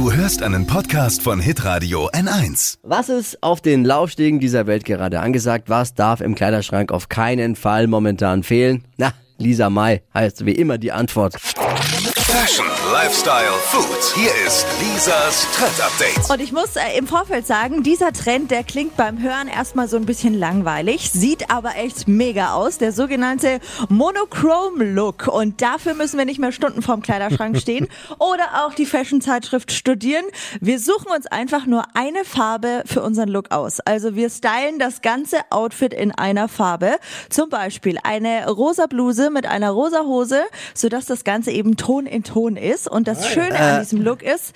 Du 0.00 0.10
hörst 0.10 0.42
einen 0.42 0.66
Podcast 0.66 1.20
von 1.20 1.40
Hitradio 1.40 2.08
N1. 2.08 2.78
Was 2.82 3.10
ist 3.10 3.42
auf 3.42 3.60
den 3.60 3.84
Laufstegen 3.84 4.40
dieser 4.40 4.66
Welt 4.66 4.86
gerade 4.86 5.20
angesagt? 5.20 5.68
Was 5.68 5.92
darf 5.92 6.22
im 6.22 6.34
Kleiderschrank 6.34 6.90
auf 6.90 7.10
keinen 7.10 7.54
Fall 7.54 7.86
momentan 7.86 8.42
fehlen? 8.42 8.86
Na, 8.96 9.12
Lisa 9.36 9.68
Mai 9.68 10.00
heißt 10.14 10.46
wie 10.46 10.52
immer 10.52 10.78
die 10.78 10.92
Antwort. 10.92 11.34
Fashion, 12.32 12.66
Lifestyle, 12.92 13.50
Food. 13.58 14.14
Hier 14.14 14.30
ist 14.46 14.64
Lisas 14.80 15.48
Trend 15.52 15.80
Update. 15.80 16.30
Und 16.30 16.40
ich 16.40 16.52
muss 16.52 16.76
äh, 16.76 16.96
im 16.96 17.08
Vorfeld 17.08 17.44
sagen, 17.44 17.82
dieser 17.82 18.12
Trend, 18.12 18.52
der 18.52 18.62
klingt 18.62 18.96
beim 18.96 19.20
Hören 19.20 19.48
erstmal 19.48 19.88
so 19.88 19.96
ein 19.96 20.06
bisschen 20.06 20.34
langweilig, 20.34 21.10
sieht 21.10 21.50
aber 21.50 21.74
echt 21.74 22.06
mega 22.06 22.54
aus. 22.54 22.78
Der 22.78 22.92
sogenannte 22.92 23.58
Monochrome-Look. 23.88 25.26
Und 25.26 25.60
dafür 25.60 25.94
müssen 25.94 26.18
wir 26.18 26.24
nicht 26.24 26.38
mehr 26.38 26.52
Stunden 26.52 26.82
vorm 26.82 27.02
Kleiderschrank 27.02 27.58
stehen 27.60 27.88
oder 28.20 28.64
auch 28.64 28.74
die 28.74 28.86
Fashion-Zeitschrift 28.86 29.72
studieren. 29.72 30.24
Wir 30.60 30.78
suchen 30.78 31.10
uns 31.14 31.26
einfach 31.26 31.66
nur 31.66 31.82
eine 31.94 32.24
Farbe 32.24 32.84
für 32.86 33.02
unseren 33.02 33.28
Look 33.28 33.50
aus. 33.50 33.80
Also 33.80 34.14
wir 34.14 34.30
stylen 34.30 34.78
das 34.78 35.02
ganze 35.02 35.38
Outfit 35.50 35.92
in 35.92 36.12
einer 36.12 36.46
Farbe. 36.46 36.92
Zum 37.28 37.48
Beispiel 37.48 37.98
eine 38.04 38.48
rosa 38.48 38.86
Bluse 38.86 39.30
mit 39.30 39.46
einer 39.46 39.70
rosa 39.70 40.04
Hose, 40.04 40.44
sodass 40.74 41.06
das 41.06 41.24
Ganze 41.24 41.50
eben 41.50 41.76
Ton 41.76 42.06
in 42.06 42.19
Ton 42.22 42.56
ist. 42.56 42.88
Und 42.88 43.08
das 43.08 43.28
Schöne 43.28 43.58
an 43.58 43.80
diesem 43.80 44.02
Look 44.02 44.22
ist, 44.22 44.54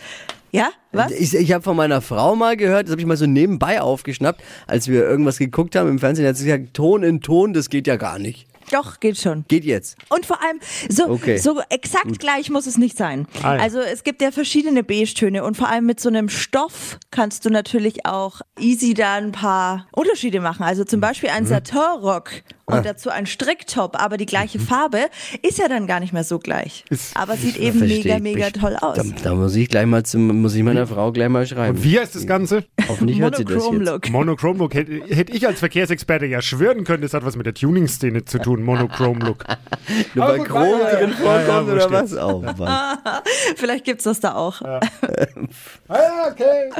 ja, 0.53 0.69
was? 0.93 1.11
Ich, 1.11 1.35
ich 1.35 1.53
habe 1.53 1.65
von 1.65 1.77
meiner 1.77 2.01
Frau 2.01 2.37
mal 2.37 2.57
gehört, 2.57 2.85
das 2.87 2.93
habe 2.93 3.01
ich 3.01 3.07
mal 3.07 3.17
so 3.17 3.27
nebenbei 3.27 3.81
aufgeschnappt, 3.81 4.41
als 4.69 4.87
wir 4.87 5.03
irgendwas 5.03 5.39
geguckt 5.39 5.75
haben 5.75 5.89
im 5.89 5.99
Fernsehen, 5.99 6.27
hat 6.29 6.37
sie 6.37 6.45
gesagt, 6.45 6.75
Ton 6.75 7.03
in 7.03 7.21
Ton, 7.21 7.53
das 7.53 7.69
geht 7.71 7.87
ja 7.89 7.97
gar 7.97 8.19
nicht. 8.21 8.47
Doch, 8.71 8.99
geht 8.99 9.19
schon. 9.19 9.45
Geht 9.47 9.65
jetzt. 9.65 9.97
Und 10.09 10.25
vor 10.25 10.43
allem, 10.43 10.59
so, 10.89 11.09
Okay. 11.09 11.37
so 11.37 11.61
exakt 11.69 12.19
gleich 12.19 12.49
muss 12.49 12.67
es 12.67 12.79
nicht 12.79 12.97
sein. 12.97 13.27
Also 13.43 13.81
es 13.81 14.05
gibt 14.05 14.23
ja 14.23 14.31
verschiedene 14.31 14.83
Beige-Töne 14.83 15.45
und 15.45 15.57
vor 15.57 15.69
allem 15.69 15.85
mit 15.85 16.01
so 16.01 16.09
einem 16.09 16.31
Stoff 16.31 16.99
kannst 17.11 17.45
du 17.45 17.51
natürlich 17.51 18.07
auch 18.07 18.41
easy 18.59 18.95
da 18.95 19.15
ein 19.17 19.33
paar 19.33 19.87
Unterschiede 19.93 20.41
machen. 20.41 20.63
Also 20.63 20.85
zum 20.85 21.01
Beispiel 21.01 21.29
ein 21.29 21.45
Satin-Rock 21.47 22.31
und 22.67 22.85
dazu 22.87 23.11
ein 23.11 23.27
Stricktop, 23.27 24.01
aber 24.01 24.17
die 24.17 24.27
gleiche 24.27 24.59
Farbe, 24.59 25.07
ist 25.43 25.59
ja 25.59 25.69
dann 25.69 25.87
gar 25.87 26.01
nicht 26.01 26.13
mehr 26.13 26.25
so 26.25 26.39
gleich. 26.39 26.85
Aber 27.15 27.37
sieht 27.37 27.57
eben 27.57 27.79
Versteh 27.79 28.03
mega, 28.03 28.19
mega 28.19 28.47
Ich- 28.49 28.53
toll 28.55 28.77
aus. 28.81 28.97
Da, 28.97 29.03
da 29.23 29.35
muss 29.35 29.55
ich 29.55 29.69
gleich 29.69 29.87
mal 29.87 30.05
zum, 30.05 30.41
muss 30.41 30.55
ich 30.55 30.63
meiner 30.63 30.87
Frau 30.87 31.13
gleich 31.13 31.29
mal 31.29 31.47
schreiben. 31.47 31.83
Wie 31.83 31.99
heißt 31.99 32.15
das 32.15 32.27
Ganze? 32.27 32.65
Hoffentlich 32.89 33.21
hört 33.21 33.37
sie 33.37 33.45
das 33.45 33.69
jetzt. 33.71 34.11
Monochrome 34.11 34.59
Look. 34.59 34.75
Hätte, 34.75 34.93
hätte 35.15 35.33
ich 35.33 35.47
als 35.47 35.59
Verkehrsexperte 35.61 36.27
ja 36.27 36.41
schwören 36.43 36.85
können, 36.85 37.03
das 37.03 37.13
hat 37.15 37.25
was 37.25 37.37
mit 37.37 37.47
der 37.47 37.55
Tuning-Szene 37.55 38.25
zu 38.25 38.39
tun. 38.39 38.63
Monochrome 38.63 39.25
Look. 39.25 39.45
Nur 40.15 40.27
weil 40.29 40.41
Chrom 40.45 40.63
ja, 40.63 40.79
ja, 40.91 40.97
drin 40.97 41.13
ja, 41.23 41.25
ja, 41.25 41.41
vorkommt 41.45 41.71
oder 41.71 41.91
was? 41.91 42.13
Oh. 42.17 42.45
Vielleicht 43.57 43.85
gibt's 43.85 44.05
das 44.05 44.21
da 44.21 44.35
auch. 44.35 44.61
Ah, 45.89 46.29
okay. 46.31 46.71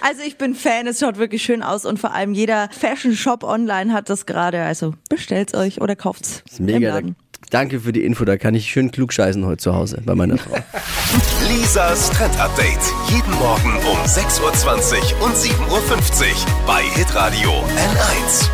Also 0.00 0.22
ich 0.22 0.38
bin 0.38 0.54
Fan, 0.54 0.86
es 0.86 1.00
schaut 1.00 1.18
wirklich 1.18 1.42
schön 1.42 1.62
aus 1.62 1.84
und 1.84 1.98
vor 1.98 2.14
allem 2.14 2.32
jeder 2.32 2.68
Fashion-Shop 2.70 3.42
online 3.42 3.92
hat 3.92 4.08
das 4.08 4.26
gerade. 4.26 4.62
Also 4.62 4.94
bestellt's 5.10 5.54
euch 5.54 5.80
oder 5.80 5.96
kauft's 5.96 6.42
Das 6.44 6.54
ist 6.54 6.60
mega. 6.60 7.00
Danke 7.50 7.80
für 7.80 7.92
die 7.92 8.04
Info, 8.04 8.24
da 8.24 8.36
kann 8.36 8.54
ich 8.54 8.70
schön 8.70 8.90
klug 8.90 9.12
scheißen 9.12 9.44
heute 9.46 9.56
zu 9.56 9.74
Hause 9.74 10.02
bei 10.04 10.14
meiner 10.14 10.36
Frau. 10.36 10.54
Lisas 11.48 12.10
Trend 12.10 12.38
Update. 12.38 12.78
Jeden 13.08 13.32
Morgen 13.32 13.74
um 13.90 13.98
6.20 14.04 14.40
Uhr 15.18 15.26
und 15.26 15.34
7.50 15.34 15.50
Uhr 15.70 16.66
bei 16.66 16.82
Hitradio 16.82 17.50
N1. 17.50 18.48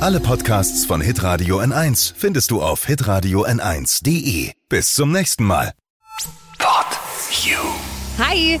Alle 0.00 0.20
Podcasts 0.20 0.86
von 0.86 1.00
Hitradio 1.00 1.58
N1 1.58 2.12
findest 2.16 2.52
du 2.52 2.62
auf 2.62 2.86
hitradio 2.86 3.44
n1.de. 3.44 4.52
Bis 4.68 4.94
zum 4.94 5.10
nächsten 5.10 5.44
Mal. 5.44 5.72
Pod 6.58 6.86
You. 7.42 7.58
Hi, 8.18 8.60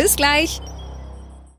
Bis 0.00 0.16
gleich. 0.16 0.62